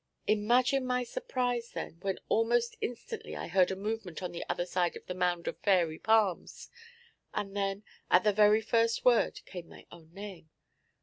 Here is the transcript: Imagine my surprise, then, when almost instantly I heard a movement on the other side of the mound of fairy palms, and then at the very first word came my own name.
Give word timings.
Imagine 0.25 0.83
my 0.83 1.03
surprise, 1.03 1.73
then, 1.73 1.97
when 2.01 2.17
almost 2.27 2.75
instantly 2.81 3.35
I 3.35 3.45
heard 3.45 3.69
a 3.69 3.75
movement 3.75 4.23
on 4.23 4.31
the 4.31 4.43
other 4.49 4.65
side 4.65 4.95
of 4.95 5.05
the 5.05 5.13
mound 5.13 5.47
of 5.47 5.59
fairy 5.59 5.99
palms, 5.99 6.71
and 7.35 7.55
then 7.55 7.83
at 8.09 8.23
the 8.23 8.33
very 8.33 8.61
first 8.61 9.05
word 9.05 9.45
came 9.45 9.69
my 9.69 9.85
own 9.91 10.11
name. 10.11 10.49